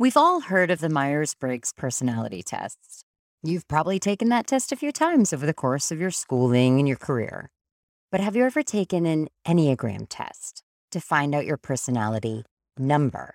[0.00, 3.04] We've all heard of the Myers Briggs personality test.
[3.42, 6.88] You've probably taken that test a few times over the course of your schooling and
[6.88, 7.50] your career.
[8.10, 12.44] But have you ever taken an Enneagram test to find out your personality
[12.78, 13.34] number?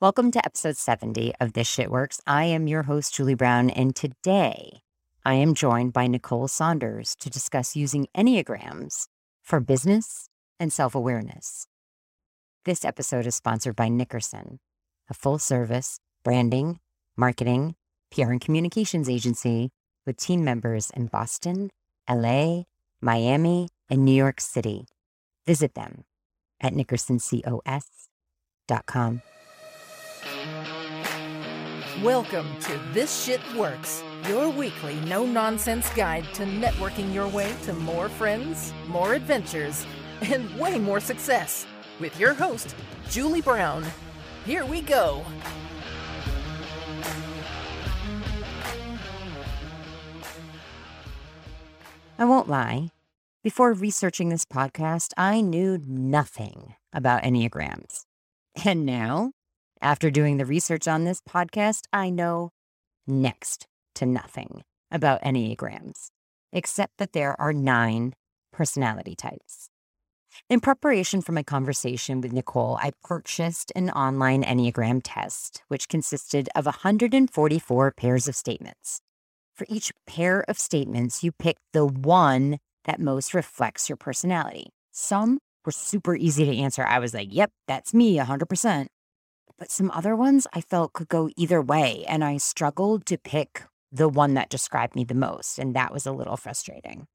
[0.00, 2.20] Welcome to episode 70 of This Shit Works.
[2.24, 4.82] I am your host, Julie Brown, and today
[5.24, 9.08] I am joined by Nicole Saunders to discuss using Enneagrams
[9.42, 10.28] for business
[10.60, 11.66] and self awareness.
[12.64, 14.60] This episode is sponsored by Nickerson,
[15.10, 16.78] a full service branding,
[17.16, 17.74] marketing,
[18.10, 19.70] PR, and communications agency
[20.06, 21.70] with team members in Boston,
[22.08, 22.62] LA,
[23.00, 24.86] Miami, and New York City.
[25.46, 26.04] Visit them
[26.60, 29.22] at nickersoncos.com.
[32.02, 37.74] Welcome to This Shit Works, your weekly no nonsense guide to networking your way to
[37.74, 39.84] more friends, more adventures,
[40.22, 41.66] and way more success
[41.98, 42.74] with your host,
[43.10, 43.84] Julie Brown.
[44.50, 45.24] Here we go.
[52.18, 52.90] I won't lie.
[53.44, 58.06] Before researching this podcast, I knew nothing about Enneagrams.
[58.64, 59.30] And now,
[59.80, 62.50] after doing the research on this podcast, I know
[63.06, 66.10] next to nothing about Enneagrams,
[66.52, 68.14] except that there are nine
[68.52, 69.69] personality types.
[70.48, 76.48] In preparation for my conversation with Nicole, I purchased an online Enneagram test, which consisted
[76.54, 79.00] of 144 pairs of statements.
[79.54, 84.70] For each pair of statements, you pick the one that most reflects your personality.
[84.90, 86.84] Some were super easy to answer.
[86.84, 88.86] I was like, yep, that's me 100%.
[89.58, 93.62] But some other ones I felt could go either way, and I struggled to pick
[93.92, 97.06] the one that described me the most, and that was a little frustrating.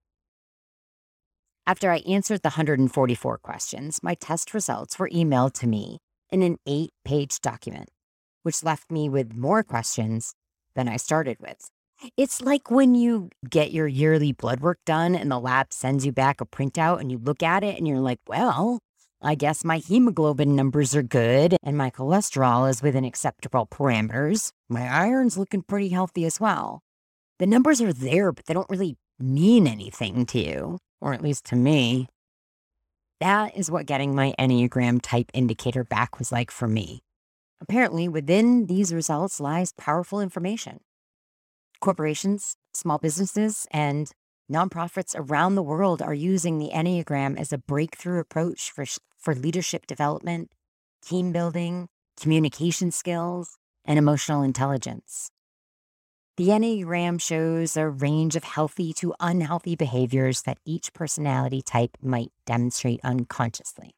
[1.67, 5.97] After I answered the 144 questions, my test results were emailed to me
[6.29, 7.89] in an eight page document,
[8.43, 10.35] which left me with more questions
[10.75, 11.71] than I started with.
[12.17, 16.11] It's like when you get your yearly blood work done and the lab sends you
[16.11, 18.77] back a printout and you look at it and you're like, well,
[19.19, 24.51] I guess my hemoglobin numbers are good and my cholesterol is within acceptable parameters.
[24.69, 26.81] My iron's looking pretty healthy as well.
[27.39, 31.45] The numbers are there, but they don't really mean anything to you or at least
[31.45, 32.07] to me.
[33.19, 37.01] That is what getting my Enneagram type indicator back was like for me.
[37.61, 40.81] Apparently, within these results lies powerful information.
[41.79, 44.11] Corporations, small businesses, and
[44.51, 48.85] nonprofits around the world are using the Enneagram as a breakthrough approach for,
[49.17, 50.51] for leadership development,
[51.03, 51.87] team building,
[52.19, 55.31] communication skills, and emotional intelligence.
[56.37, 62.33] The Enneagram shows a range of healthy to unhealthy behaviors that each personality type might
[62.45, 63.95] demonstrate unconsciously.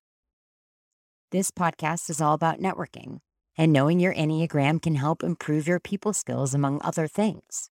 [1.31, 3.21] This podcast is all about networking,
[3.57, 7.71] and knowing your Enneagram can help improve your people skills, among other things.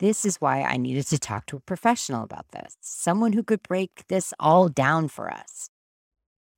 [0.00, 3.62] This is why I needed to talk to a professional about this, someone who could
[3.62, 5.70] break this all down for us.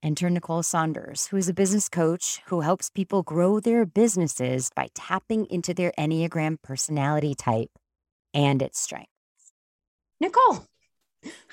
[0.04, 4.88] Enter Nicole Saunders, who is a business coach who helps people grow their businesses by
[4.94, 7.70] tapping into their Enneagram personality type
[8.34, 9.09] and its strengths.
[10.20, 10.66] Nicole,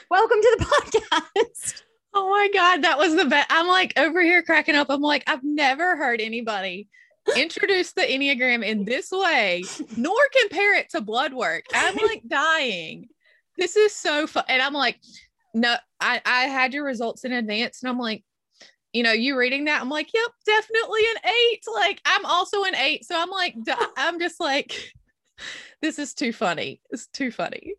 [0.10, 0.66] welcome to the
[1.32, 1.84] podcast.
[2.14, 3.48] Oh my God, that was the best.
[3.50, 4.88] I'm like over here cracking up.
[4.90, 6.90] I'm like, I've never heard anybody
[7.38, 9.64] introduce the Enneagram in this way,
[9.96, 11.64] nor compare it to blood work.
[11.74, 13.08] I'm like dying.
[13.58, 14.44] This is so fun.
[14.50, 15.00] And I'm like,
[15.54, 18.26] no, I, I had your results in advance, and I'm like,
[18.94, 21.64] you know, you reading that, I'm like, yep, definitely an eight.
[21.74, 23.06] Like, I'm also an eight.
[23.06, 23.56] So I'm like,
[23.98, 24.94] I'm just like,
[25.82, 26.82] this is too funny.
[26.90, 27.74] It's too funny.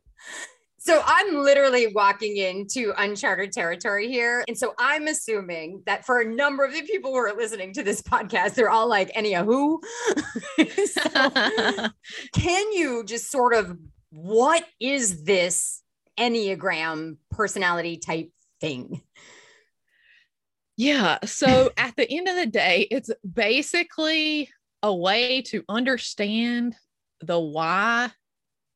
[0.78, 4.44] So I'm literally walking into uncharted territory here.
[4.48, 7.84] And so I'm assuming that for a number of the people who are listening to
[7.84, 9.80] this podcast, they're all like, Enya, who?
[10.86, 11.88] so,
[12.34, 13.78] can you just sort of,
[14.10, 15.82] what is this
[16.18, 19.02] Enneagram personality type thing?
[20.82, 21.18] Yeah.
[21.24, 24.48] So at the end of the day, it's basically
[24.82, 26.74] a way to understand
[27.20, 28.10] the why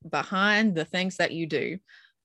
[0.08, 1.78] behind the things that you do.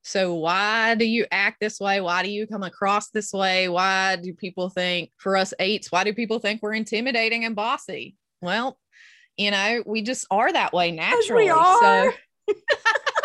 [0.04, 2.00] So, why do you act this way?
[2.00, 3.68] Why do you come across this way?
[3.68, 8.16] Why do people think, for us eights, why do people think we're intimidating and bossy?
[8.40, 8.78] Well,
[9.36, 11.46] you know, we just are that way naturally.
[11.46, 12.12] So,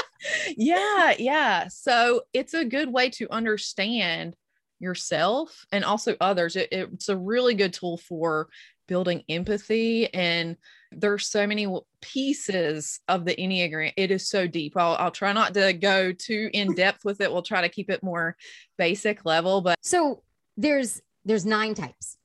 [0.57, 1.68] yeah, yeah.
[1.69, 4.36] So, it's a good way to understand
[4.79, 6.56] yourself and also others.
[6.56, 8.47] It, it's a really good tool for
[8.88, 10.56] building empathy and
[10.91, 11.68] there's so many
[12.01, 16.50] pieces of the enneagram it is so deep I'll, I'll try not to go too
[16.53, 18.38] in depth with it we'll try to keep it more
[18.77, 20.24] basic level but so
[20.56, 22.18] there's there's nine types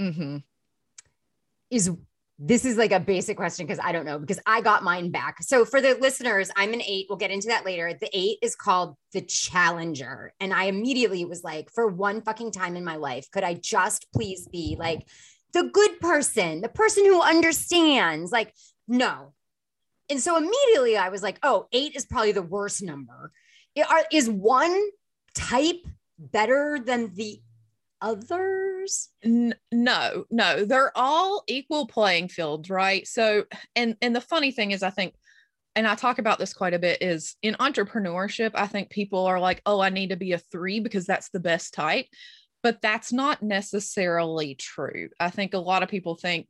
[0.00, 0.36] mm-hmm.
[1.70, 1.90] is
[2.42, 5.42] this is like a basic question because I don't know because I got mine back.
[5.42, 7.04] So for the listeners, I'm an eight.
[7.10, 7.92] We'll get into that later.
[7.92, 10.32] The eight is called the Challenger.
[10.40, 14.06] And I immediately was like, for one fucking time in my life, could I just
[14.14, 15.06] please be like
[15.52, 18.32] the good person, the person who understands?
[18.32, 18.54] Like,
[18.88, 19.34] no.
[20.08, 23.32] And so immediately I was like, oh, eight is probably the worst number.
[23.76, 24.80] Uh, is one
[25.34, 25.86] type
[26.18, 27.42] better than the
[29.24, 33.06] N- no, no, they're all equal playing fields, right?
[33.06, 33.44] So,
[33.76, 35.14] and and the funny thing is, I think,
[35.76, 39.40] and I talk about this quite a bit, is in entrepreneurship, I think people are
[39.40, 42.06] like, oh, I need to be a three because that's the best type,
[42.62, 45.10] but that's not necessarily true.
[45.18, 46.48] I think a lot of people think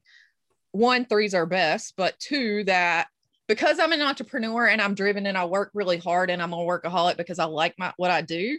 [0.72, 3.08] one threes are best, but two that
[3.48, 6.56] because I'm an entrepreneur and I'm driven and I work really hard and I'm a
[6.56, 8.58] workaholic because I like my what I do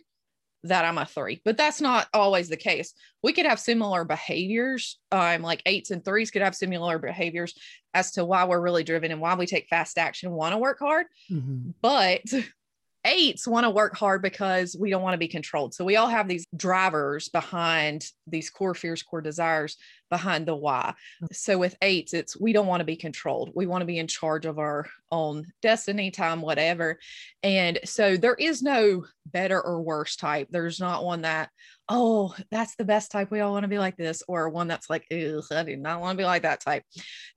[0.63, 2.93] that I'm a three, but that's not always the case.
[3.23, 4.99] We could have similar behaviors.
[5.11, 7.57] Um, like eights and threes could have similar behaviors
[7.93, 10.79] as to why we're really driven and why we take fast action, want to work
[10.79, 11.07] hard.
[11.31, 11.71] Mm-hmm.
[11.81, 12.21] But
[13.05, 15.73] eights want to work hard because we don't want to be controlled.
[15.73, 19.77] So we all have these drivers behind these core fears, core desires
[20.11, 20.93] behind the why.
[21.23, 21.35] Mm.
[21.35, 23.51] So with eights, it's we don't want to be controlled.
[23.55, 26.99] We want to be in charge of our own destiny, time, whatever.
[27.41, 30.49] And so there is no better or worse type.
[30.51, 31.49] There's not one that,
[31.89, 33.31] oh, that's the best type.
[33.31, 36.17] We all want to be like this, or one that's like, I do not want
[36.17, 36.83] to be like that type.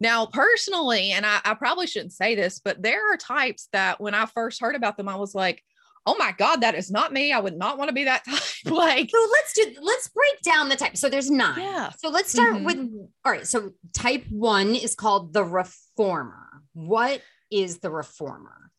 [0.00, 4.14] Now, personally, and I, I probably shouldn't say this, but there are types that when
[4.14, 5.62] I first heard about them, I was like,
[6.06, 7.32] oh my god that is not me.
[7.32, 10.68] I would not want to be that type like so let's do let's break down
[10.68, 11.60] the type so there's nine.
[11.60, 11.90] Yeah.
[11.98, 12.64] So let's start mm-hmm.
[12.64, 12.78] with
[13.24, 16.62] all right so type one is called the reformer.
[16.72, 18.70] What is the reformer?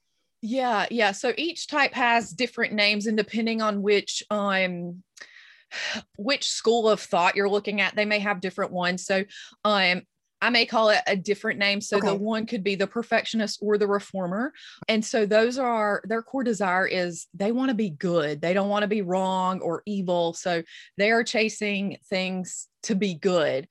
[0.41, 5.03] Yeah yeah so each type has different names and depending on which um
[6.17, 9.05] which school of thought you're looking at they may have different ones.
[9.05, 9.23] So
[9.63, 10.03] um
[10.45, 11.81] I may call it a different name.
[11.81, 12.09] So okay.
[12.09, 14.53] the one could be the perfectionist or the reformer.
[14.87, 18.41] And so those are their core desire is they want to be good.
[18.41, 20.33] They don't want to be wrong or evil.
[20.33, 20.61] So
[20.99, 23.67] they are chasing things to be good.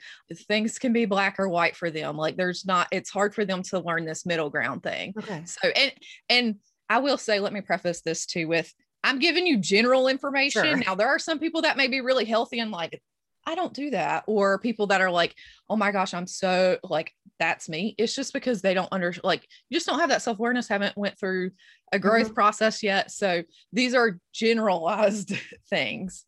[0.49, 2.17] Things can be black or white for them.
[2.17, 5.15] Like there's not, it's hard for them to learn this middle ground thing.
[5.17, 5.45] Okay.
[5.45, 5.93] So, and,
[6.29, 6.55] and
[6.91, 8.75] I will say, let me preface this too with
[9.05, 10.65] I'm giving you general information.
[10.65, 10.77] Sure.
[10.77, 13.01] Now, there are some people that may be really healthy and like
[13.47, 14.25] I don't do that.
[14.27, 15.35] Or people that are like,
[15.69, 17.95] oh my gosh, I'm so like, that's me.
[17.99, 21.19] It's just because they don't under like you just don't have that self-awareness, haven't went
[21.19, 21.51] through
[21.93, 22.35] a growth mm-hmm.
[22.35, 23.11] process yet.
[23.11, 23.43] So
[23.73, 25.33] these are generalized
[25.71, 26.25] things.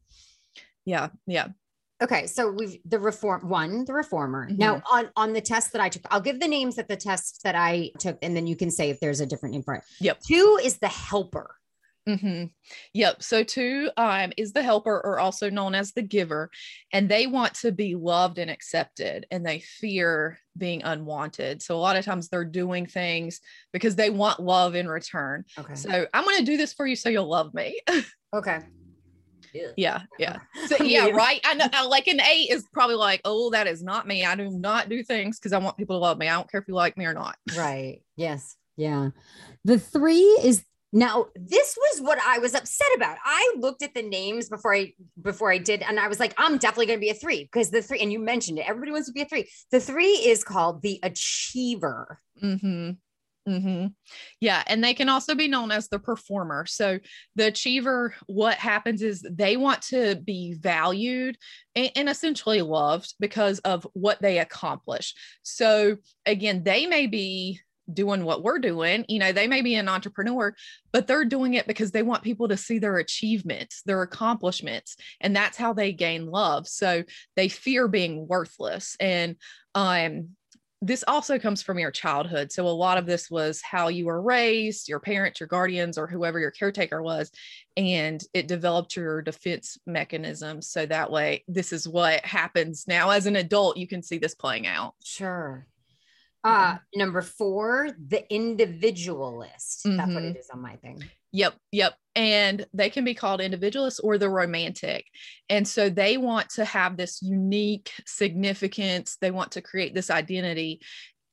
[0.84, 1.08] Yeah.
[1.26, 1.48] Yeah.
[2.02, 4.46] Okay, so we've the reform one, the reformer.
[4.46, 4.58] Mm-hmm.
[4.58, 7.40] Now on on the test that I took, I'll give the names at the test
[7.44, 9.82] that I took, and then you can say if there's a different name for it.
[10.00, 10.20] Yep.
[10.20, 11.56] Two is the helper.
[12.08, 12.44] Mm-hmm.
[12.94, 13.22] Yep.
[13.22, 16.50] So two um, is the helper, or also known as the giver,
[16.92, 21.62] and they want to be loved and accepted, and they fear being unwanted.
[21.62, 23.40] So a lot of times they're doing things
[23.72, 25.44] because they want love in return.
[25.58, 25.74] Okay.
[25.74, 27.80] So I'm going to do this for you, so you'll love me.
[28.34, 28.60] okay.
[29.76, 30.38] Yeah, yeah.
[30.66, 31.40] So yeah, right.
[31.44, 31.88] I know.
[31.88, 34.24] Like an eight is probably like, oh, that is not me.
[34.24, 36.28] I do not do things because I want people to love me.
[36.28, 37.36] I don't care if you like me or not.
[37.56, 38.02] Right.
[38.16, 38.56] Yes.
[38.76, 39.10] Yeah.
[39.64, 43.16] The three is now, this was what I was upset about.
[43.24, 46.58] I looked at the names before I before I did, and I was like, I'm
[46.58, 48.68] definitely going to be a three because the three, and you mentioned it.
[48.68, 49.48] Everybody wants to be a three.
[49.72, 52.20] The three is called the achiever.
[52.42, 52.92] Mm-hmm.
[53.48, 53.86] Mm-hmm.
[54.40, 54.64] Yeah.
[54.66, 56.66] And they can also be known as the performer.
[56.66, 56.98] So,
[57.36, 61.36] the achiever, what happens is they want to be valued
[61.76, 65.14] and, and, essentially loved because of what they accomplish.
[65.44, 67.60] So, again, they may be
[67.92, 69.04] doing what we're doing.
[69.08, 70.54] You know, they may be an entrepreneur,
[70.92, 75.34] but they're doing it because they want people to see their achievements, their accomplishments, and
[75.34, 76.66] that's how they gain love.
[76.66, 77.04] So
[77.36, 78.96] they fear being worthless.
[79.00, 79.36] And
[79.74, 80.30] um,
[80.82, 82.52] this also comes from your childhood.
[82.52, 86.06] So a lot of this was how you were raised, your parents, your guardians, or
[86.06, 87.30] whoever your caretaker was,
[87.76, 90.68] and it developed your defense mechanisms.
[90.68, 93.78] So that way, this is what happens now as an adult.
[93.78, 94.94] You can see this playing out.
[95.02, 95.66] Sure.
[96.46, 99.84] Uh, number four, the individualist.
[99.84, 99.96] Mm-hmm.
[99.96, 101.02] That's what it is on my thing.
[101.32, 101.94] Yep, yep.
[102.14, 105.04] And they can be called individualists or the romantic.
[105.50, 109.16] And so they want to have this unique significance.
[109.20, 110.80] They want to create this identity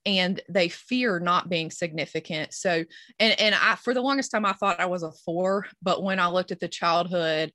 [0.06, 2.54] and they fear not being significant.
[2.54, 2.84] So,
[3.20, 6.20] and and I for the longest time I thought I was a four, but when
[6.20, 7.52] I looked at the childhood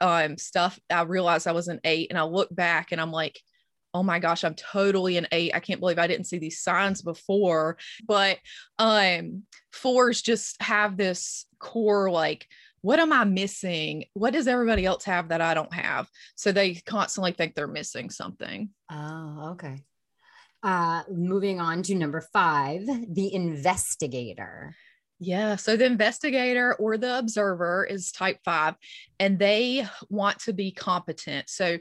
[0.00, 2.10] um, stuff, I realized I was an eight.
[2.10, 3.40] And I look back and I'm like,
[3.96, 5.52] oh my gosh, I'm totally an eight.
[5.54, 7.78] I can't believe I didn't see these signs before.
[8.06, 8.38] But
[8.78, 12.46] um fours just have this core like,
[12.82, 14.04] what am I missing?
[14.12, 16.08] What does everybody else have that I don't have?
[16.34, 18.68] So they constantly think they're missing something.
[18.90, 19.78] Oh, okay.
[20.62, 24.74] Uh, moving on to number five, the investigator.
[25.18, 25.56] Yeah.
[25.56, 28.74] So the investigator or the observer is type five,
[29.18, 31.48] and they want to be competent.
[31.48, 31.78] So,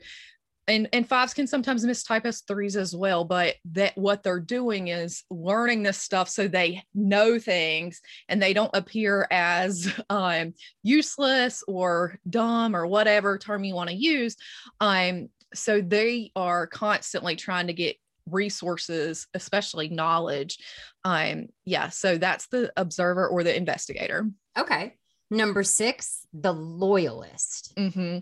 [0.68, 4.88] and, and fives can sometimes mistype as threes as well, but that what they're doing
[4.88, 10.54] is learning this stuff so they know things and they don't appear as um,
[10.84, 14.36] useless or dumb or whatever term you want to use.
[14.80, 17.98] Um, so they are constantly trying to get
[18.30, 20.58] resources, especially knowledge.
[21.04, 24.30] Um, yeah, so that's the observer or the investigator.
[24.58, 24.96] Okay.
[25.32, 27.74] Number six, the loyalist.
[27.78, 28.20] Mm-hmm.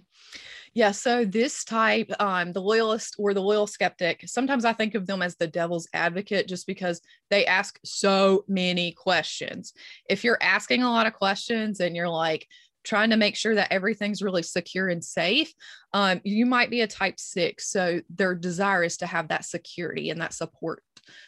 [0.75, 5.06] Yeah, so this type, um, the loyalist or the loyal skeptic, sometimes I think of
[5.06, 7.00] them as the devil's advocate just because
[7.30, 9.74] they ask so many questions.
[10.10, 12.48] If you're asking a lot of questions and you're like,
[12.84, 15.53] trying to make sure that everything's really secure and safe,
[15.94, 17.70] um, you might be a type six.
[17.70, 20.84] So their desire is to have that security and that support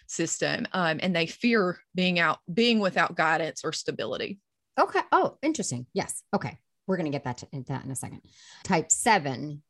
[0.08, 0.68] system.
[0.74, 4.40] Um, and they fear being out, being without guidance or stability.
[4.78, 5.02] Okay.
[5.12, 5.86] Oh, interesting.
[5.94, 6.24] Yes.
[6.36, 6.60] Okay.
[6.88, 8.22] We're going to get that to, that in a second.
[8.64, 9.64] Type seven,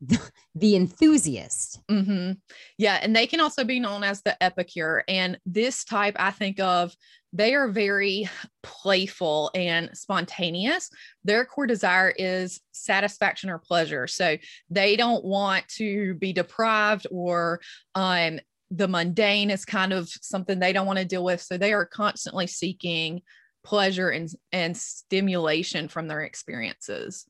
[0.55, 1.79] the enthusiast.
[1.89, 2.33] Mm-hmm.
[2.77, 2.99] Yeah.
[3.01, 5.03] And they can also be known as the epicure.
[5.07, 6.93] And this type, I think of,
[7.31, 8.29] they are very
[8.63, 10.89] playful and spontaneous.
[11.23, 14.07] Their core desire is satisfaction or pleasure.
[14.07, 14.37] So
[14.69, 17.59] they don't want to be deprived or
[17.93, 18.39] um,
[18.71, 21.41] the mundane is kind of something they don't want to deal with.
[21.41, 23.21] So they are constantly seeking
[23.65, 27.25] pleasure and, and stimulation from their experiences.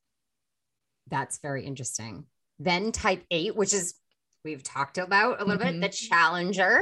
[1.10, 2.26] That's very interesting.
[2.60, 3.96] Then type eight, which is
[4.44, 5.80] we've talked about a little mm-hmm.
[5.80, 6.80] bit, the challenger.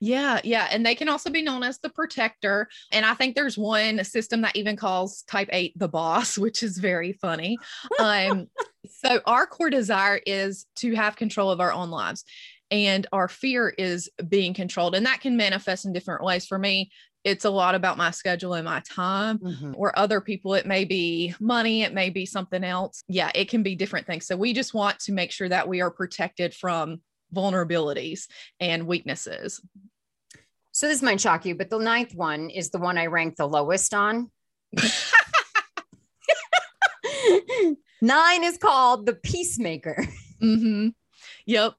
[0.00, 0.68] Yeah, yeah.
[0.70, 2.68] And they can also be known as the protector.
[2.92, 6.78] And I think there's one system that even calls type 8 the boss, which is
[6.78, 7.56] very funny.
[7.98, 8.48] Um,
[9.02, 12.24] so our core desire is to have control of our own lives.
[12.70, 14.94] And our fear is being controlled.
[14.94, 16.46] And that can manifest in different ways.
[16.46, 16.90] For me,
[17.24, 19.72] it's a lot about my schedule and my time mm-hmm.
[19.76, 20.54] or other people.
[20.54, 23.02] It may be money it may be something else.
[23.08, 24.26] Yeah it can be different things.
[24.26, 27.00] So we just want to make sure that we are protected from
[27.34, 28.26] vulnerabilities
[28.60, 29.60] and weaknesses.
[30.72, 33.48] So this might shock you but the ninth one is the one i rank the
[33.48, 34.30] lowest on.
[38.02, 40.06] Nine is called the peacemaker.
[40.42, 40.88] Mm-hmm.
[41.46, 41.74] yep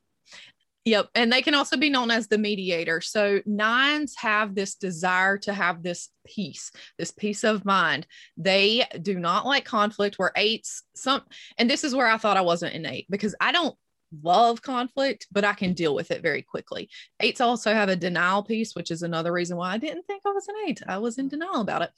[0.85, 1.09] Yep.
[1.15, 3.01] And they can also be known as the mediator.
[3.01, 8.05] So nines have this desire to have this peace, this peace of mind.
[8.37, 11.23] They do not like conflict where eights some
[11.57, 13.75] and this is where I thought I wasn't an eight because I don't
[14.23, 16.89] love conflict, but I can deal with it very quickly.
[17.19, 20.29] Eights also have a denial piece, which is another reason why I didn't think I
[20.29, 20.81] was an eight.
[20.87, 21.91] I was in denial about it.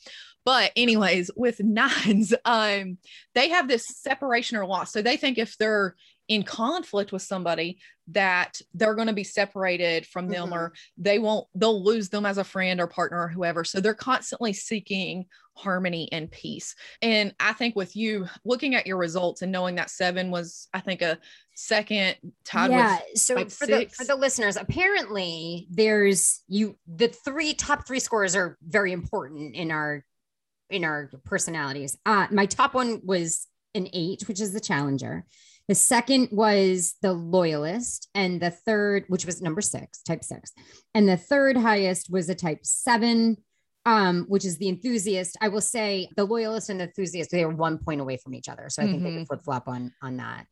[0.45, 2.97] But anyways, with nines, um,
[3.35, 4.91] they have this separation or loss.
[4.91, 5.95] So they think if they're
[6.27, 7.79] in conflict with somebody
[8.09, 10.53] that they're going to be separated from them mm-hmm.
[10.53, 13.93] or they won't they'll lose them as a friend or partner or whoever so they're
[13.93, 19.51] constantly seeking harmony and peace and i think with you looking at your results and
[19.51, 21.17] knowing that seven was i think a
[21.55, 22.15] second
[22.45, 23.97] tied yeah so like for six.
[23.97, 29.55] the for the listeners apparently there's you the three top three scores are very important
[29.55, 30.05] in our
[30.69, 35.25] in our personalities uh my top one was an eight which is the challenger
[35.67, 40.53] the second was the loyalist, and the third, which was number six, type six,
[40.93, 43.37] and the third highest was a type seven,
[43.85, 45.37] um, which is the enthusiast.
[45.41, 48.49] I will say the loyalist and the enthusiast they are one point away from each
[48.49, 49.05] other, so I think mm-hmm.
[49.05, 50.47] they could flip flop on on that.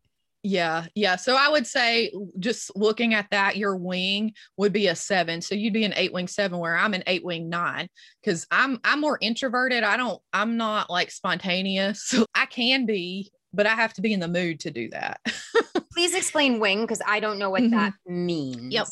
[0.47, 1.15] Yeah, yeah.
[1.15, 5.41] So I would say just looking at that, your wing would be a seven.
[5.41, 7.89] So you'd be an eight wing seven, where I'm an eight wing nine
[8.21, 9.83] because I'm I'm more introverted.
[9.83, 12.03] I don't I'm not like spontaneous.
[12.05, 15.21] So I can be but I have to be in the mood to do that.
[15.93, 17.71] Please explain wing because I don't know what mm-hmm.
[17.71, 18.73] that means.
[18.73, 18.87] Yep.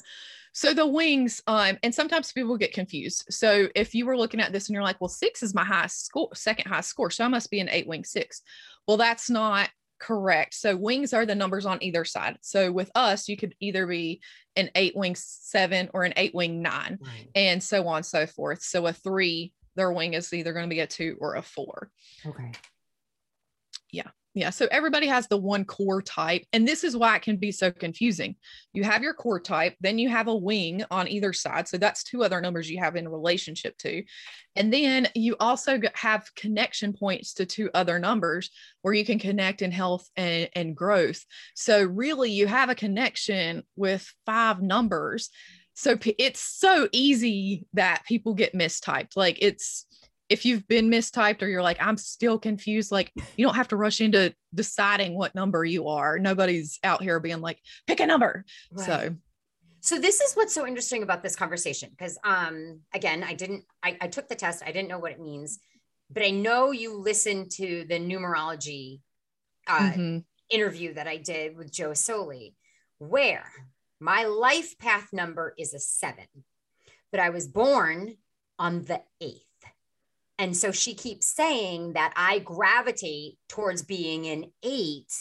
[0.53, 3.25] So the wings, um, and sometimes people get confused.
[3.29, 6.05] So if you were looking at this and you're like, well, six is my highest
[6.05, 7.09] score, second highest score.
[7.09, 8.43] So I must be an eight wing six.
[8.87, 10.53] Well, that's not correct.
[10.53, 12.37] So wings are the numbers on either side.
[12.41, 14.21] So with us, you could either be
[14.55, 17.29] an eight wing seven or an eight wing nine, right.
[17.33, 18.61] and so on and so forth.
[18.61, 21.89] So a three, their wing is either going to be a two or a four.
[22.25, 22.51] Okay.
[23.91, 24.09] Yeah.
[24.35, 24.49] Yeah.
[24.49, 26.43] So everybody has the one core type.
[26.53, 28.35] And this is why it can be so confusing.
[28.73, 31.67] You have your core type, then you have a wing on either side.
[31.67, 34.03] So that's two other numbers you have in relationship to.
[34.55, 38.49] And then you also have connection points to two other numbers
[38.81, 41.23] where you can connect in health and, and growth.
[41.53, 45.29] So really, you have a connection with five numbers.
[45.75, 49.15] So it's so easy that people get mistyped.
[49.15, 49.85] Like it's,
[50.29, 53.75] if you've been mistyped or you're like, I'm still confused, like you don't have to
[53.75, 56.17] rush into deciding what number you are.
[56.17, 58.45] Nobody's out here being like, pick a number.
[58.71, 58.85] Right.
[58.85, 59.15] So
[59.81, 63.97] So this is what's so interesting about this conversation because um again I didn't I,
[63.99, 65.59] I took the test I didn't know what it means
[66.09, 69.01] but I know you listened to the numerology
[69.67, 70.23] uh, Mhm.
[70.49, 72.55] interview that I did with Joe Soli
[72.99, 73.51] where
[73.99, 76.27] my life path number is a seven
[77.11, 78.15] but I was born
[78.57, 79.52] on the eighth
[80.43, 85.11] and so she keeps saying that I gravitate towards being an eight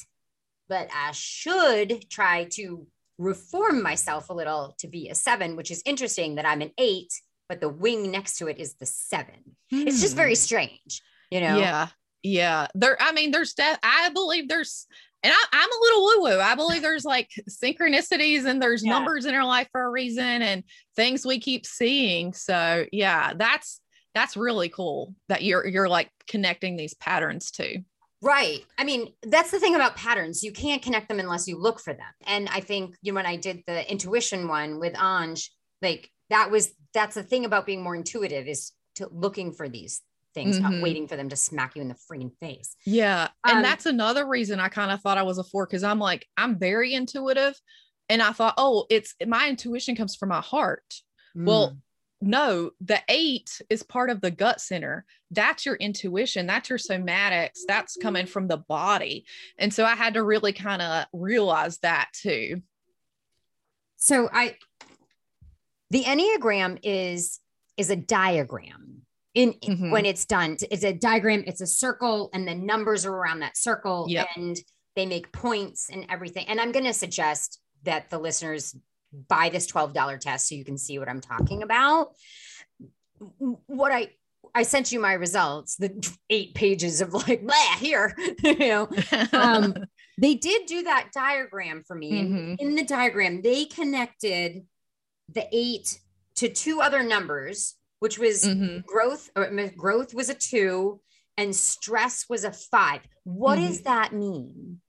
[0.68, 2.86] but I should try to
[3.18, 7.12] reform myself a little to be a seven, which is interesting that I'm an eight,
[7.46, 9.56] but the wing next to it is the seven.
[9.70, 11.56] It's just very strange, you know?
[11.56, 11.60] Hmm.
[11.60, 11.88] Yeah.
[12.22, 12.66] Yeah.
[12.74, 14.86] There, I mean, there's def- I believe there's,
[15.22, 16.40] and I, I'm a little woo woo.
[16.40, 18.92] I believe there's like synchronicities and there's Yeah.
[18.92, 20.64] numbers in our life for a reason and
[20.96, 22.32] things we keep seeing.
[22.32, 23.80] So yeah, that's,
[24.14, 27.78] that's really cool that you're, you're like connecting these patterns too.
[28.20, 28.64] Right.
[28.78, 30.44] I mean, that's the thing about patterns.
[30.44, 32.06] You can't connect them unless you look for them.
[32.26, 35.48] And I think you know, when I did the intuition one with Anj,
[35.80, 40.02] like that was that's the thing about being more intuitive is to looking for these
[40.34, 40.82] things, not Mhm.
[40.82, 42.76] waiting for them to smack you in the freaking face.
[42.86, 43.28] Yeah.
[43.44, 45.98] And Um, that's another reason I kind of thought I was a four because I'm
[45.98, 47.54] like, I'm very intuitive.
[48.08, 50.94] And I thought, oh, it's my intuition comes from my heart.
[51.34, 51.76] Well,
[52.22, 55.04] no, the eight is part of the gut center.
[55.30, 56.46] That's your intuition.
[56.46, 57.60] That's your somatics.
[57.66, 59.26] That's coming from the body.
[59.58, 62.62] And so I had to really kind of realize that too.
[63.96, 64.56] So I
[65.90, 67.40] the Enneagram is
[67.76, 69.02] is a diagram.
[69.34, 69.90] In Mhm.
[69.90, 73.56] when it's done, it's a diagram, it's a circle, and the numbers are around that
[73.56, 74.28] circle, Yep.
[74.36, 74.56] and
[74.94, 76.46] they make points and everything.
[76.48, 78.76] And I'm gonna suggest that the listeners
[79.12, 82.12] buy this $12 test so you can see what I'm talking about.
[83.66, 84.10] What I
[84.54, 85.94] I sent you my results, the
[86.28, 88.88] eight pages of like, blah, here, you know,
[89.32, 89.74] um,
[90.18, 92.18] they did do that diagram for me.
[92.18, 92.56] And Mhm.
[92.58, 94.66] in the diagram, they connected
[95.32, 95.98] the eight
[96.34, 98.84] to two other numbers, which was Mhm.
[98.84, 101.00] growth, or growth was a two
[101.38, 103.00] and stress was a five.
[103.24, 103.84] What does Mm-hmm.
[103.84, 104.81] that mean?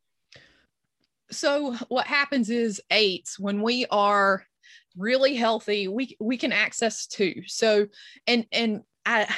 [1.35, 4.45] So what happens is eights when we are
[4.97, 7.41] really healthy we we can access two.
[7.47, 7.87] So
[8.27, 9.33] and and i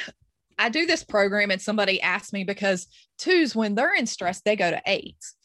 [0.57, 4.55] i do this program and somebody asked me because twos when they're in stress they
[4.55, 5.35] go to eights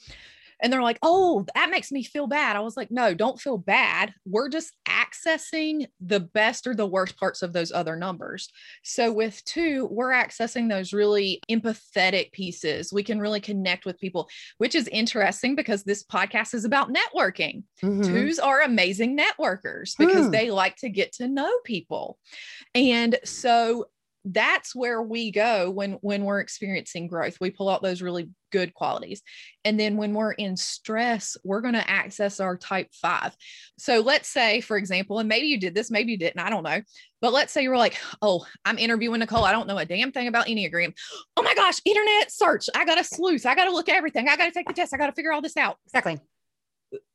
[0.62, 3.58] and they're like oh that makes me feel bad i was like no don't feel
[3.58, 8.48] bad we're just accessing the best or the worst parts of those other numbers
[8.82, 14.28] so with two we're accessing those really empathetic pieces we can really connect with people
[14.58, 17.62] which is interesting because this podcast is about networking.
[17.80, 20.30] Twos are amazing networkers because Hmm.
[20.32, 22.18] they like to get to know people.
[22.74, 23.86] And so
[24.24, 27.38] that's where we go when when we're experiencing growth.
[27.40, 29.22] We pull out those really good qualities.
[29.64, 33.34] And then when we're in stress, we're going to access our type 5.
[33.78, 36.64] So let's say for example, and maybe you did this, maybe you didn't, I don't
[36.64, 36.80] know.
[37.20, 39.44] But let's say you were like, "Oh, I'm interviewing Nicole.
[39.44, 40.94] I don't know a damn thing about Enneagram.
[41.36, 42.68] Oh my gosh, internet search.
[42.74, 43.44] I got to sleuth.
[43.44, 44.28] I got to look at everything.
[44.28, 44.94] I got to take the test.
[44.94, 46.18] I got to figure all this out." Exactly.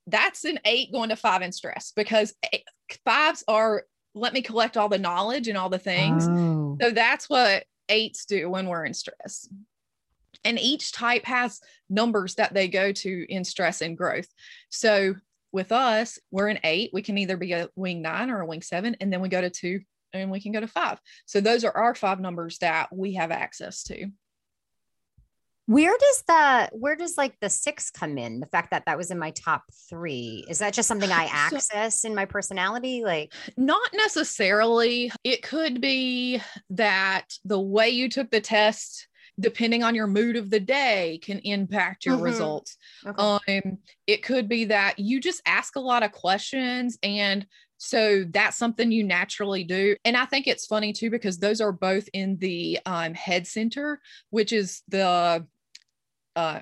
[0.08, 2.60] that's an eight going to five in stress because eh,
[3.04, 6.28] fives are let me collect all the knowledge and all the things.
[6.28, 6.78] Oh.
[6.82, 9.47] So that's what eights do when we're in stress.
[10.43, 14.28] And each type has numbers that they go to in stress and growth.
[14.69, 15.15] So
[15.51, 16.91] with us, we're an eight.
[16.93, 19.41] We can either be a wing nine or a wing seven, and then we go
[19.41, 19.82] to two
[20.13, 20.99] and we can go to five.
[21.25, 24.08] So those are our five numbers that we have access to.
[25.67, 28.39] Where does the where does like the six come in?
[28.39, 31.58] The fact that that was in my top three is that just something I So-
[31.58, 33.04] access in my personality?
[33.04, 35.12] Like, Not necessarily.
[35.23, 39.08] It could be that the way you took the test,
[39.39, 42.23] depending on your mood of the day, can impact your Mhm.
[42.23, 42.78] results.
[43.06, 43.62] okay.
[43.65, 47.45] Um, it could be that you just ask a lot of questions and
[47.78, 49.97] so that's something you naturally do.
[50.06, 53.99] And I think it's funny too, because those are both in the um, head center,
[54.30, 55.45] which is the
[56.36, 56.62] uh,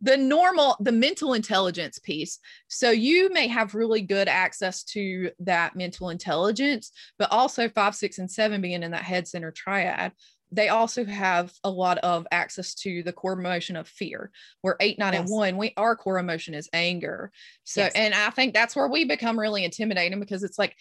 [0.00, 2.38] the normal, the mental intelligence piece.
[2.68, 8.18] So you may have really good access to that mental intelligence, but also five, six,
[8.18, 10.12] and seven being in that head center triad,
[10.52, 14.32] they also have a lot of access to the core emotion of fear.
[14.62, 17.30] Where eight, nine, and one, we our core emotion is anger.
[17.64, 17.92] So, Yes.
[17.94, 20.74] and I think that's where we become really intimidating because it's like,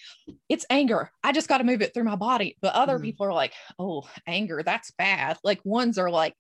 [0.48, 1.12] it's anger.
[1.24, 2.58] I just got to move it through my body.
[2.62, 3.04] But other Mhm.
[3.04, 5.38] people are like, oh, anger, that's bad.
[5.44, 6.34] Like ones are like,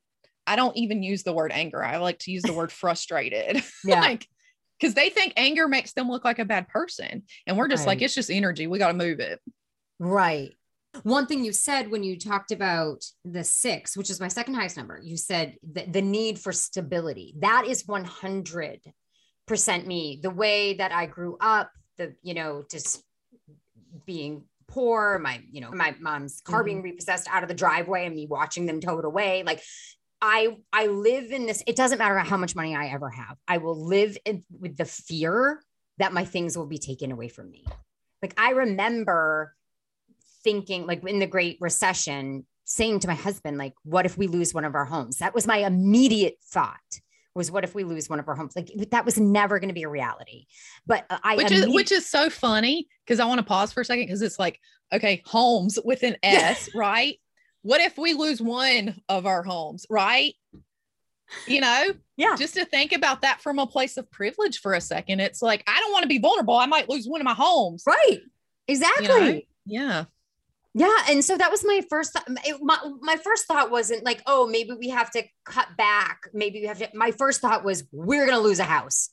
[0.47, 1.83] I don't even use the word anger.
[1.83, 3.63] I like to use the word frustrated.
[3.85, 4.01] Yeah.
[4.01, 4.27] like,
[4.79, 7.23] because they think anger makes them look like a bad person.
[7.47, 8.67] And we're just like, it's just energy.
[8.67, 9.39] We got to move it.
[9.99, 10.51] Right.
[11.03, 14.77] One thing you said when you talked about the six, which is my second highest
[14.77, 17.35] number, you said the, the need for stability.
[17.39, 18.81] That is 100%
[19.85, 20.19] me.
[20.21, 23.03] The way that I grew up, the, you know, just
[24.05, 26.85] being poor, my, you know, my mom's car being mm-hmm.
[26.85, 29.43] repossessed out of the driveway and me watching them tow it away.
[29.43, 29.61] Like
[30.21, 33.37] I I live in this, it doesn't matter how much money I ever have.
[33.47, 35.61] I will live in, with the fear
[35.97, 37.65] that my things will be taken away from me.
[38.21, 39.55] Like I remember
[40.43, 44.53] thinking like in the great recession saying to my husband like what if we lose
[44.53, 46.79] one of our homes that was my immediate thought
[47.35, 49.73] was what if we lose one of our homes like that was never going to
[49.73, 50.45] be a reality
[50.87, 53.81] but uh, i which is which is so funny because I want to pause for
[53.81, 54.59] a second because it's like,
[54.93, 57.17] okay, homes with an S, right?
[57.61, 60.33] What if we lose one of our homes, right?
[61.47, 61.85] You know,
[62.17, 65.19] yeah just to think about that from a place of privilege for a second.
[65.19, 66.55] It's like, I don't want to be vulnerable.
[66.57, 67.83] I might lose one of my homes.
[67.85, 68.19] right
[68.67, 69.41] exactly know?
[69.65, 70.05] Yeah.
[70.75, 72.15] Yeah, and so that was my first.
[72.15, 76.29] Th- it- my my first thought wasn't like, oh, maybe we have to cut back.
[76.31, 76.89] Maybe we have to.
[76.93, 79.09] My first thought was, we're gonna lose a house.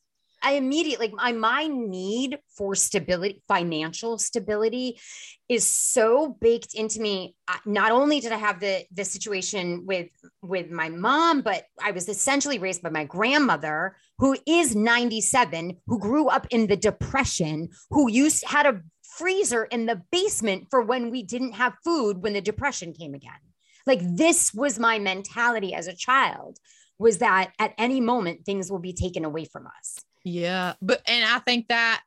[0.47, 5.01] I immediately, my my need for stability, financial stability,
[5.49, 7.35] is so baked into me.
[7.65, 10.09] Not only did I have the the situation with
[10.43, 15.79] with my mom, but I was essentially raised by my grandmother, who is ninety seven,
[15.89, 18.83] who grew up in the depression, who used had a
[19.19, 23.43] freezer in the basement for when we didn't have food when the depression came again.
[23.85, 26.59] Like this was my mentality as a child
[26.99, 29.99] was that at any moment things will be taken away from us.
[30.27, 30.75] Yeah.
[30.83, 32.03] But and I think that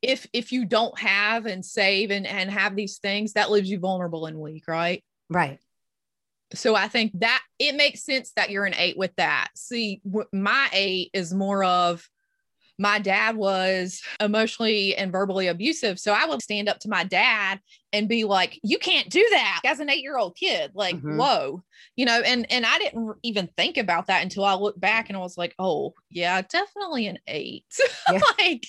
[0.00, 3.80] if if you don't have and save and, and have these things, that leaves you
[3.80, 5.02] vulnerable and weak, right?
[5.28, 5.58] Right.
[6.54, 9.48] So I think that it makes sense that you're an eight with that.
[9.56, 10.00] See,
[10.32, 12.08] my eight is more of
[12.78, 15.98] my dad was emotionally and verbally abusive.
[15.98, 17.60] So I would stand up to my dad
[17.92, 20.70] and be like, you can't do that as an eight year old kid.
[20.74, 21.16] Like, Mhm.
[21.18, 21.64] whoa,
[21.96, 25.16] you know, and, and I didn't even think about that until I looked back and
[25.16, 27.66] I was like, oh, yeah, definitely an eight.
[28.10, 28.20] Yeah.
[28.38, 28.66] like,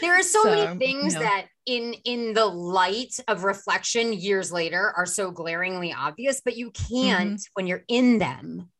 [0.00, 1.20] There are so, So, many things no.
[1.20, 6.70] that in in the light of reflection years later are so glaringly obvious, but you
[6.70, 8.70] can't when you're in them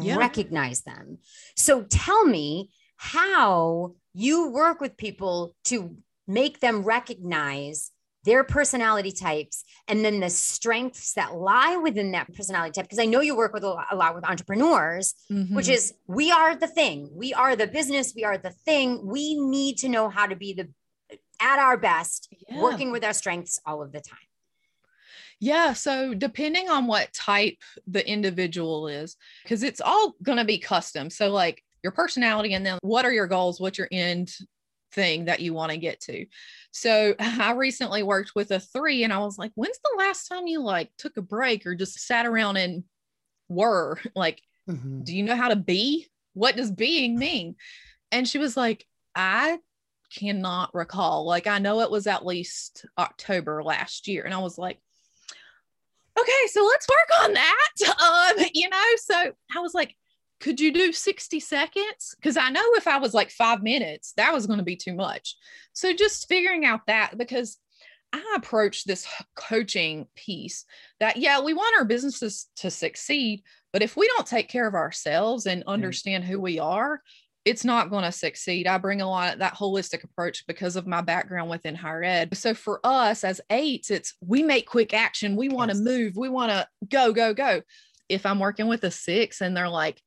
[0.00, 0.16] Yeah.
[0.16, 1.18] recognize them.
[1.56, 7.90] So tell me how you work with people to make them recognize
[8.24, 13.06] their personality types and then the strengths that lie within that personality type because i
[13.06, 15.72] know you work with a lot, a lot with entrepreneurs which mhm.
[15.72, 19.78] is we are the thing we are the business we are the thing we need
[19.78, 20.68] to know how to be the
[21.40, 22.60] at our best Yeah.
[22.60, 24.18] working with our strengths all of the time
[25.40, 25.72] Yeah.
[25.72, 31.10] So depending on what type the individual is, because it's all going to be custom.
[31.10, 33.60] So, like your personality, and then what are your goals?
[33.60, 34.32] What's your end
[34.92, 36.26] thing that you want to get to?
[36.70, 40.46] So, I recently worked with a three, and I was like, when's the last time
[40.46, 42.84] you like took a break or just sat around and
[43.48, 44.42] were like,
[45.02, 46.06] do you know how to be?
[46.34, 47.56] What does being mean?
[48.12, 49.58] And she was like, I
[50.14, 51.24] cannot recall.
[51.24, 54.24] Like, I know it was at least October last year.
[54.24, 54.78] And I was like,
[56.18, 58.38] okay, so let's work on that.
[58.38, 59.94] Um, you know, so I was like,
[60.40, 62.14] could you do 60 seconds?
[62.16, 64.94] Because I know if I was like five minutes, that was going to be too
[64.94, 65.36] much.
[65.72, 67.58] So just figuring out that because
[68.12, 70.64] I approach this coaching piece
[71.00, 74.74] that, yeah, we want our businesses to succeed, but if we don't take care of
[74.74, 75.66] ourselves and mm.
[75.68, 77.02] understand who we are,
[77.44, 78.66] it's not going to succeed.
[78.66, 82.36] I bring a lot of that holistic approach because of my background within higher ed.
[82.36, 85.36] So for us as eights, it's we make quick action.
[85.36, 85.84] We want to Yes.
[85.84, 86.16] move.
[86.16, 87.62] We want to go, go, go.
[88.08, 90.02] If I'm working with a six and they're like,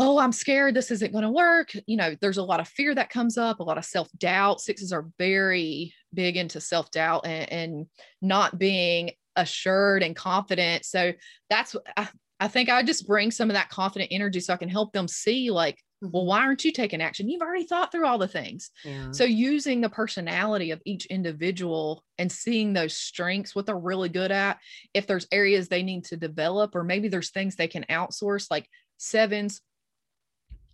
[0.00, 2.94] oh, I'm scared this isn't going to work, you know, there's a lot of fear
[2.94, 4.60] that comes up, a lot of self doubt.
[4.60, 7.86] Sixes are very big into self doubt and, and
[8.22, 10.86] not being assured and confident.
[10.86, 11.12] So
[11.50, 12.08] that's, I,
[12.40, 15.06] I think I just bring some of that confident energy so I can help them
[15.06, 16.28] see, like, well, mm-hmm.
[16.28, 17.28] why aren't you taking action?
[17.28, 18.70] You've already thought through all the things.
[18.82, 24.08] yeah So using the personality of each individual and seeing those strengths, what they're really
[24.08, 24.58] good at,
[24.94, 28.66] if there's areas they need to develop, or maybe there's things they can outsource, like
[28.96, 29.60] sevens,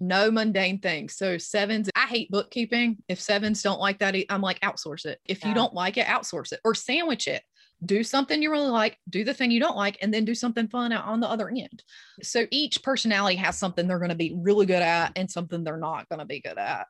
[0.01, 1.15] no mundane things.
[1.17, 2.99] So sevens, I hate bookkeeping.
[3.09, 5.21] If sevens don't like that, I'm like, outsource it.
[5.25, 7.43] If you don't like it, outsource it or sandwich it.
[7.85, 10.67] Do something you really like, do the thing you don't like, and then do something
[10.69, 11.83] fun on the other end.
[12.23, 15.77] So each personality has something they're going to be really good at and something they're
[15.77, 16.87] not going to be good at.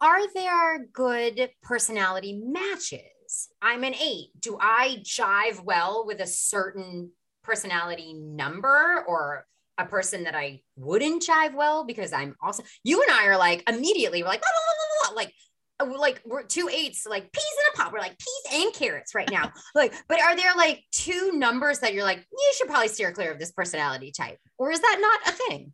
[0.00, 3.48] are there good personality matches?
[3.62, 4.30] I'm an eight.
[4.40, 7.12] Do I jive well with a certain
[7.44, 9.46] personality number or
[9.78, 13.68] a person that I wouldn't jive well because I'm also you and I are like
[13.68, 15.34] immediately we're like blah, blah, blah, blah, blah, like
[15.80, 19.14] uh, like we're two eights like peas in a pot we're like peas and carrots
[19.14, 22.88] right now like but are there like two numbers that you're like you should probably
[22.88, 25.72] steer clear of this personality type or is that not a thing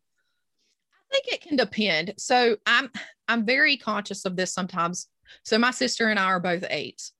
[1.11, 2.15] I think it can depend.
[2.19, 2.91] So I'm
[3.27, 5.09] I'm very conscious of this sometimes
[5.43, 7.13] So my sister and I are both eights.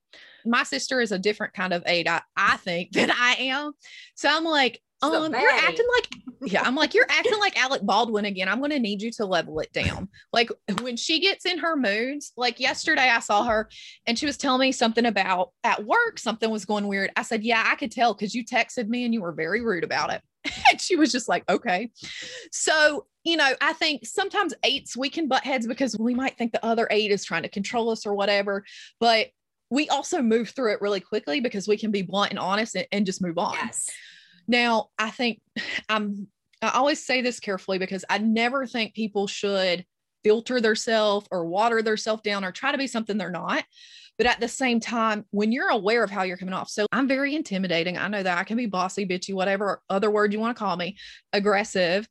[0.45, 3.73] My sister is a different kind of eight, I, I think, than I am.
[4.15, 8.25] So I'm like, um, you're acting like, yeah, I'm like, you're acting like Alec Baldwin
[8.25, 8.49] again.
[8.49, 10.09] I'm going to need you to level it down.
[10.33, 13.69] Like when she gets in her moods, like yesterday, I saw her
[14.07, 17.11] and she was telling me something about at work, something was going weird.
[17.17, 19.85] I said, Yeah, I could tell because you texted me and you were very rude
[19.85, 20.23] about it.
[20.71, 21.91] and she was just like, Okay.
[22.51, 26.53] So, you know, I think sometimes eights we can butt heads because we might think
[26.53, 28.65] the other eight is trying to control us or whatever.
[28.99, 29.29] But
[29.71, 32.87] we also move through it really quickly because we can be blunt and honest and,
[32.91, 33.55] and just move on.
[33.55, 33.91] Yes.
[34.49, 35.41] Now, I think
[35.89, 36.27] I'm
[36.61, 39.85] I always say this carefully because I never think people should
[40.25, 43.65] filter themselves or water themselves down or try to be something they're not.
[44.17, 47.07] But at the same time, when you're aware of how you're coming off, so I'm
[47.07, 47.97] very intimidating.
[47.97, 50.77] I know that I can be bossy, bitchy, whatever other word you want to call
[50.77, 50.97] me,
[51.33, 52.09] aggressive.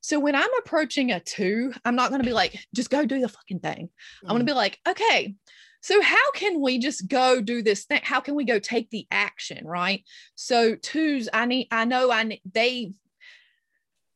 [0.00, 3.20] So when I'm approaching a two, I'm not going to be like, just go do
[3.20, 3.88] the fucking thing.
[4.22, 5.34] I'm going to be like, okay,
[5.80, 8.00] so how can we just go do this thing?
[8.02, 9.66] How can we go take the action?
[9.66, 10.04] Right.
[10.34, 12.92] So twos, I need, I know I need, they,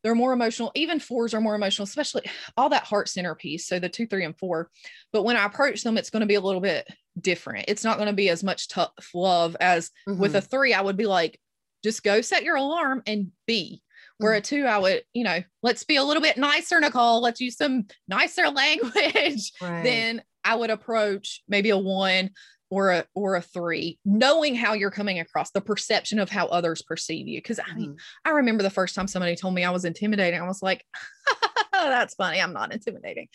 [0.03, 0.73] they're more emotional.
[0.75, 2.23] Even fours are more emotional, especially
[2.57, 3.67] all that heart center piece.
[3.67, 4.71] So the two, three, and four.
[5.13, 6.89] But when I approach them, it's going to be a little bit
[7.21, 7.67] different.
[7.69, 10.47] It's not going to be as much tough love as with a mm-hmm.
[10.49, 10.75] three.
[10.75, 11.39] I would be like,
[11.85, 13.83] just go set your alarm and be.
[14.19, 14.45] Where a mm.
[14.45, 17.21] two, I would, you know, let's be a little bit nicer, Nicole.
[17.21, 19.53] Let's use some nicer language.
[19.61, 19.83] Right.
[19.83, 22.31] Then I would approach maybe a one
[22.71, 26.81] or a or a three, knowing how you're coming across, the perception of how others
[26.83, 27.39] perceive you.
[27.39, 27.99] Because I mean, Mhm.
[28.25, 30.41] I remember the first time somebody told me I was intimidating.
[30.41, 30.85] I was like,
[31.73, 32.41] that's funny.
[32.41, 33.29] I'm not intimidating.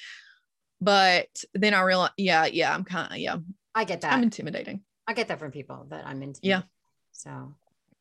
[0.82, 3.38] But then I realized, yeah, yeah, I'm kind of, yeah,
[3.74, 4.14] I get that.
[4.14, 4.82] I'm intimidating.
[5.08, 6.40] I get that from people that I'm into.
[6.44, 6.64] Yeah.
[7.12, 7.56] So,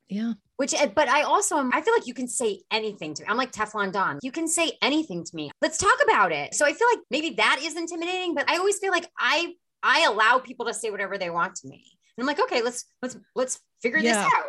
[0.08, 0.32] Yeah.
[0.56, 3.28] which, eh, but I also, I feel like you can say anything to me.
[3.28, 4.18] I'm like Teflon Don.
[4.22, 5.50] You can say anything to me.
[5.60, 6.54] Let's talk about it.
[6.54, 10.04] So I feel like maybe that is intimidating, but I always feel like I, I
[10.04, 11.84] allow people to say whatever they want to me.
[12.16, 14.22] And I'm like, okay, let's, let's, let's figure Yeah.
[14.24, 14.46] this out.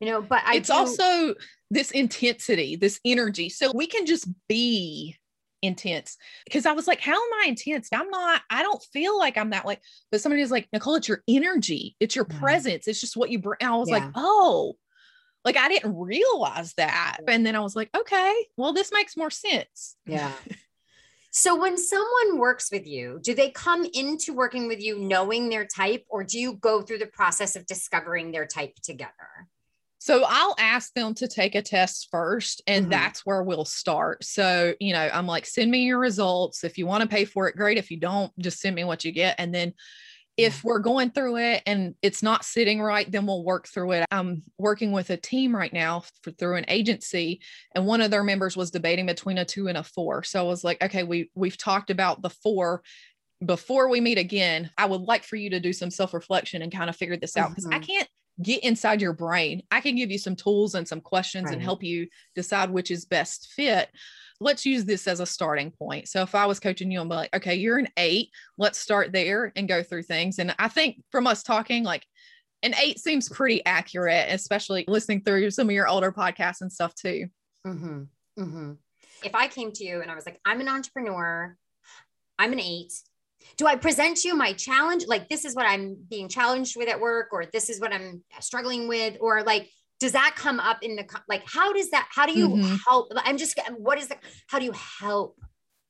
[0.00, 1.34] You know, but I it's do- also
[1.70, 3.48] this intensity, this energy.
[3.50, 5.16] So we can just be
[5.62, 7.88] intense because I was like, how am I intense?
[7.92, 11.08] I'm not, I don't feel like I'm that like, but somebody was like, Nicole, it's
[11.08, 12.38] your energy, it's your Yeah.
[12.38, 13.58] presence, it's just what you bring.
[13.60, 14.76] I was like, oh,
[15.44, 17.18] like I didn't realize that.
[17.26, 19.96] And then I was like, okay, well, this makes more sense.
[20.06, 20.32] Yeah.
[21.32, 25.64] So when someone works with you, do they come into working with you knowing their
[25.64, 29.46] type or do you go through the process of discovering their type together?
[29.98, 32.90] So I'll ask them to take a test first, and Mhm.
[32.90, 34.24] that's where we'll start.
[34.24, 36.64] So, you know, I'm like, send me your results.
[36.64, 37.78] If you want to pay for it, great.
[37.78, 39.36] If you don't, just send me what you get.
[39.38, 39.74] And then
[40.44, 44.06] if we're going through it and it's not sitting right, then we'll work through it.
[44.10, 47.40] I'm working with a team right now for, through an agency,
[47.74, 50.22] and one of their members was debating between a two and a four.
[50.24, 52.82] So I was like, okay, we we've talked about the four.
[53.44, 56.72] Before we meet again, I would like for you to do some self reflection and
[56.72, 57.86] kind of figure this out because I Mhm.
[57.86, 58.08] can't
[58.42, 59.62] get inside your brain.
[59.70, 63.04] I can give you some tools and some questions and help you decide which is
[63.04, 63.90] best fit.
[64.40, 66.08] Let's use this as a starting point.
[66.08, 68.30] So if I was coaching you, I'm like, okay, you're an eight.
[68.56, 70.38] Let's start there and go through things.
[70.38, 72.06] And I think from us talking, like
[72.62, 76.94] an eight seems pretty accurate, especially listening through some of your older podcasts and stuff
[76.94, 77.28] too.
[77.66, 78.78] Mhm, mhm.
[79.22, 81.56] If I came to you and I was like, I'm an entrepreneur,
[82.38, 82.92] I'm an eight.
[83.56, 85.06] Do I present you my challenge?
[85.06, 88.22] Like, this is what I'm being challenged with at work, or this is what I'm
[88.40, 89.70] struggling with, or like,
[90.00, 91.42] does that come up in the like?
[91.46, 92.08] How does that?
[92.10, 92.80] How do you Mhm.
[92.86, 93.12] help?
[93.16, 93.58] I'm just.
[93.76, 94.16] What is the?
[94.48, 95.38] How do you help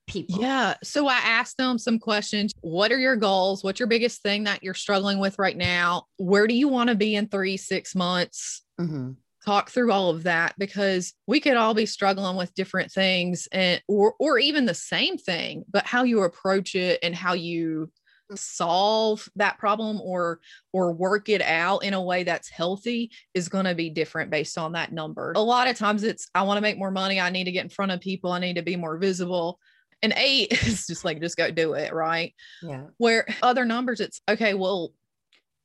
[0.07, 0.41] people?
[0.41, 0.75] Yeah.
[0.83, 2.53] So I asked them some questions.
[2.61, 3.63] What are your goals?
[3.65, 6.05] What's your biggest thing that you're struggling with right now?
[6.19, 8.63] Where do you want to be in three, six months?
[8.81, 9.17] Mhm.
[9.43, 13.81] talk through all of that because we could all be struggling with different things and
[13.89, 17.91] or or even the same thing but how you approach it and how you
[18.37, 20.41] solve that problem or
[20.73, 24.57] or work it out in a way that's healthy is going to be different based
[24.59, 25.33] on that number.
[25.37, 27.21] A lot of times it's i want to make more money.
[27.21, 28.33] I need to get in front of people.
[28.33, 29.59] I need to be more visible.
[30.03, 32.35] And eight is just like just go do it right?
[32.63, 32.85] Yeah.
[32.99, 34.93] where other numbers it's okay well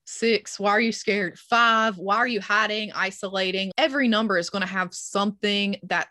[0.08, 1.38] six why are you scared?
[1.40, 3.72] Five why are you hiding isolating?
[3.78, 6.08] Every number is going to have something that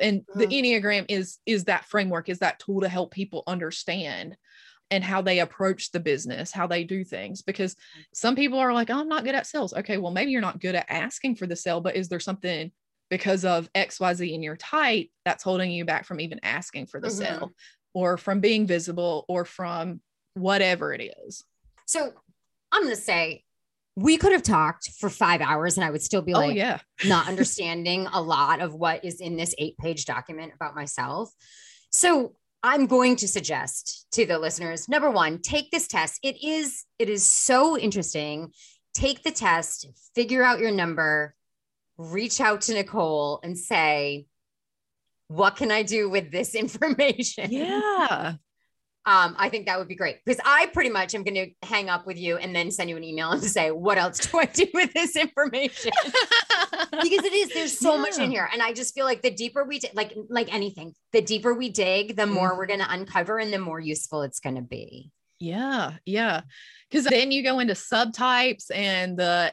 [0.00, 0.60] and the Mhm.
[0.82, 4.36] enneagram is is that framework is that tool to help people understand
[4.90, 7.74] and how they approach the business how they do things because
[8.12, 10.60] some people are like oh, i'm not good at sales okay well maybe you're not
[10.60, 12.70] good at asking for the sale but is there something
[13.10, 17.08] because of xyz in your type that's holding you back from even asking for the
[17.08, 17.12] Mhm.
[17.18, 17.52] sale
[17.94, 20.00] or from being visible or from
[20.34, 21.44] whatever it is
[21.86, 22.12] So
[22.72, 23.44] I'm going to say
[23.96, 26.56] we could have talked for five hours and I would still be like, oh like
[26.56, 31.30] yeah not understanding a lot of what is in this eight page document about myself.
[31.90, 32.34] So
[32.64, 36.18] I'm going to suggest to the listeners number one, take this test.
[36.22, 38.52] It is it is so interesting.
[38.94, 41.34] Take the test, figure out your number,
[41.98, 44.24] reach out to Nicole and say,
[45.28, 47.52] what can I do with this information?
[47.52, 48.36] Yeah.
[49.06, 51.90] Um, I think that would be great because I pretty much am going to hang
[51.90, 54.46] up with you and then send you an email and say, what else do I
[54.46, 55.92] do with this information?
[57.02, 58.00] because it is, there's so yeah.
[58.00, 58.48] much in here.
[58.52, 62.16] And I just feel like the deeper we, like, like anything, the deeper we dig,
[62.16, 62.58] the more mm-hmm.
[62.58, 65.10] we're going to uncover and the more useful it's going to be.
[65.40, 65.92] Yeah.
[66.06, 66.42] Yeah.
[66.92, 69.52] Cause then you go into subtypes and the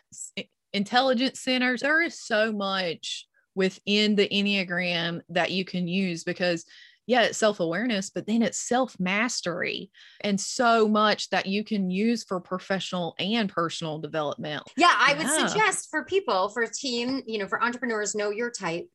[0.74, 1.82] intelligence centers.
[1.82, 6.66] There is so much within the Enneagram that you can use because
[7.08, 11.90] yeah, it's self awareness, but then it's self mastery and so much that you can
[11.90, 14.64] use for professional and personal development.
[14.78, 15.18] Yeah, I yeah.
[15.18, 18.88] would suggest for people, for team, you know, for entrepreneurs, know your type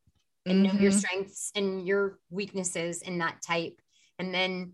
[0.47, 0.77] and mm-hmm.
[0.77, 0.99] know your mm-hmm.
[0.99, 3.81] strengths and your weaknesses in that type.
[4.19, 4.73] And then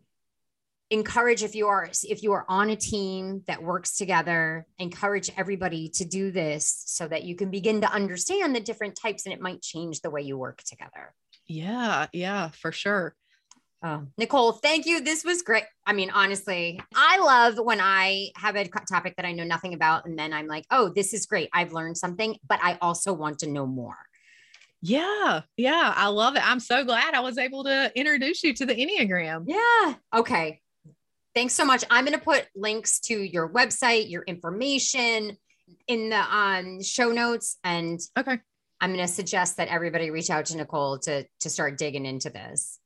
[0.93, 5.89] encourage if you are if you are on a team that works together encourage everybody
[5.89, 9.41] to do this so that you can begin to understand the different types and it
[9.41, 11.15] might change the way you work together
[11.47, 13.15] yeah yeah for sure
[13.85, 15.01] Oh, Nicole, thank you.
[15.01, 15.65] This was great.
[15.85, 20.07] I mean, honestly, I love when I have a topic that I know nothing about,
[20.07, 21.49] and then I'm like, oh, this is great.
[21.53, 23.97] I've learned something, but I also want to know more.
[24.81, 26.49] Yeah, yeah, I love it.
[26.49, 29.45] I'm so glad I was able to introduce you to the Enneagram.
[29.47, 29.95] Yeah.
[30.15, 30.61] Okay.
[31.35, 31.85] Thanks so much.
[31.91, 35.39] I'm going to put links to your website, your information
[35.89, 38.39] in the um, show notes, and okay,
[38.81, 42.31] I'm going to suggest that everybody reach out to Nicole to to start digging into
[42.31, 42.79] this.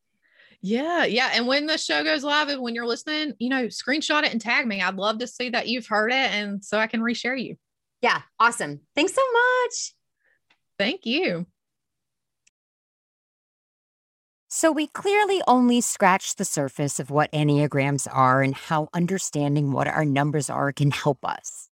[0.62, 1.30] Yeah, yeah.
[1.34, 4.40] And when the show goes live and when you're listening, you know, screenshot it and
[4.40, 4.82] tag me.
[4.82, 7.56] I'd love to see that you've heard it and so I can reshare you.
[8.02, 8.80] Yeah, awesome.
[8.94, 9.94] Thanks so much.
[10.78, 11.46] Thank you.
[14.48, 19.86] So, we clearly only scratched the surface of what Enneagrams are and how understanding what
[19.86, 21.68] our numbers are can help us.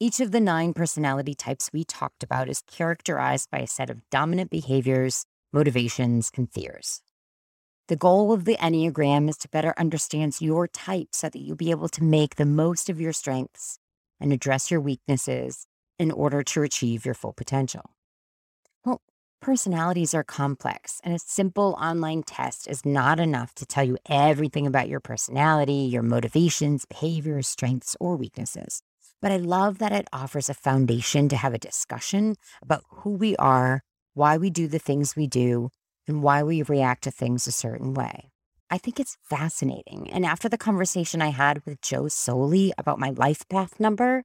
[0.00, 4.02] Each of the nine personality types we talked about is characterized by a set of
[4.10, 7.00] dominant behaviors, motivations, and fears.
[7.88, 11.70] The goal of the Enneagram is to better understand your type so that you'll be
[11.70, 13.78] able to make the most of your strengths
[14.20, 15.66] and address your weaknesses
[15.98, 17.94] in order to achieve your full potential.
[18.84, 19.00] Well,
[19.40, 24.66] personalities are complex, and a simple online test is not enough to tell you everything
[24.66, 28.82] about your personality, your motivations, behaviors, strengths, or weaknesses.
[29.22, 33.34] But I love that it offers a foundation to have a discussion about who we
[33.36, 33.80] are,
[34.12, 35.70] why we do the things we do,
[36.08, 38.30] and why we react to things a certain way.
[38.70, 40.10] I think it's fascinating.
[40.10, 44.24] And after the conversation I had with Joe Soli about my life path number,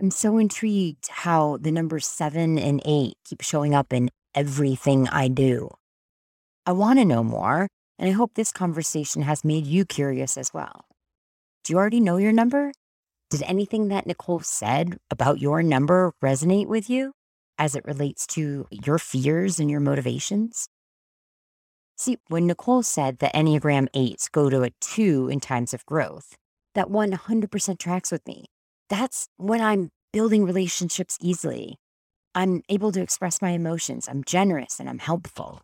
[0.00, 5.28] I'm so intrigued how the numbers seven and eight keep showing up in everything I
[5.28, 5.70] do.
[6.66, 7.68] I want to know more,
[7.98, 10.86] and I hope this conversation has made you curious as well.
[11.64, 12.72] Do you already know your number?
[13.28, 17.12] Did anything that Nicole said about your number resonate with you
[17.58, 20.68] as it relates to your fears and your motivations?
[22.00, 26.34] See, when Nicole said that Enneagram 8s go to a 2 in times of growth,
[26.74, 28.46] that 100% tracks with me.
[28.88, 31.76] That's when I'm building relationships easily.
[32.34, 34.08] I'm able to express my emotions.
[34.08, 35.60] I'm generous and I'm helpful.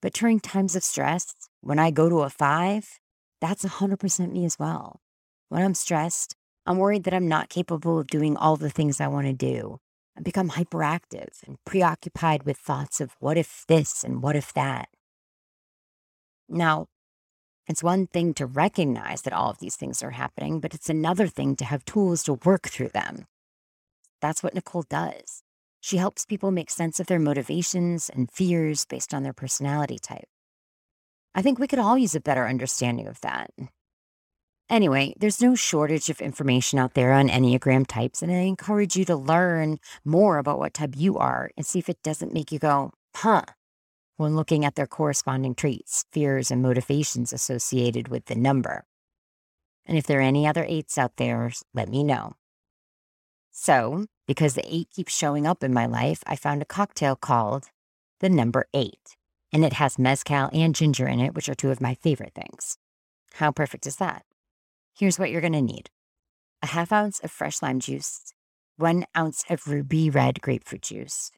[0.00, 3.00] But during times of stress, when I go to a 5,
[3.40, 5.00] that's 100% me as well.
[5.48, 9.08] When I'm stressed, I'm worried that I'm not capable of doing all the things I
[9.08, 9.80] want to do.
[10.16, 14.88] I become hyperactive and preoccupied with thoughts of what if this and what if that.
[16.48, 16.86] Now,
[17.66, 21.26] it's one thing to recognize that all of these things are happening, but it's another
[21.26, 23.26] thing to have tools to work through them.
[24.20, 25.42] That's what Nicole does.
[25.80, 30.28] She helps people make sense of their motivations and fears based on their personality type.
[31.34, 33.50] I think we could all use a better understanding of that.
[34.70, 39.04] Anyway, there's no shortage of information out there on Enneagram types, and I encourage you
[39.04, 42.58] to learn more about what type you are and see if it doesn't make you
[42.58, 43.42] go, huh,
[44.16, 48.84] when looking at their corresponding traits, fears, and motivations associated with the number.
[49.86, 52.34] And if there are any other eights out there, let me know.
[53.50, 57.66] So, because the eight keeps showing up in my life, I found a cocktail called
[58.20, 59.16] the number eight,
[59.52, 62.78] and it has mezcal and ginger in it, which are two of my favorite things.
[63.34, 64.24] How perfect is that?
[64.96, 65.90] Here's what you're going to need
[66.62, 68.32] a half ounce of fresh lime juice,
[68.76, 71.30] one ounce of ruby red grapefruit juice,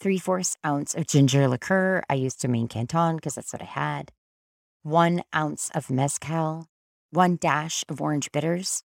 [0.00, 2.02] three fourths ounce of ginger liqueur.
[2.08, 4.10] I used Domaine Canton because that's what I had.
[4.82, 6.66] One ounce of mezcal,
[7.10, 8.82] one dash of orange bitters.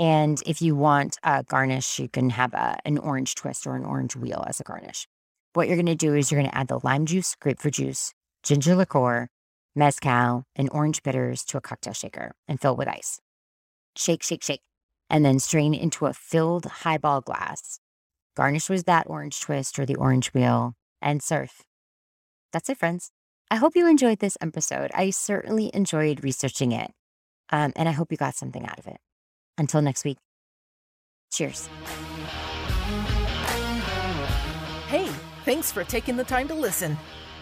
[0.00, 3.84] And if you want a garnish, you can have a, an orange twist or an
[3.84, 5.06] orange wheel as a garnish.
[5.52, 8.12] What you're going to do is you're going to add the lime juice, grapefruit juice,
[8.42, 9.28] ginger liqueur,
[9.74, 13.20] mezcal, and orange bitters to a cocktail shaker and fill with ice.
[13.96, 14.62] Shake, shake, shake,
[15.08, 17.80] and then strain into a filled highball glass.
[18.38, 21.64] Garnish with that orange twist or the orange wheel and serve.
[22.52, 23.10] That's it, friends.
[23.50, 24.92] I hope you enjoyed this episode.
[24.94, 26.92] I certainly enjoyed researching it.
[27.50, 28.98] Um, and I hope you got something out of it.
[29.58, 30.18] Until next week,
[31.32, 31.66] cheers.
[34.86, 35.10] Hey,
[35.44, 36.96] thanks for taking the time to listen.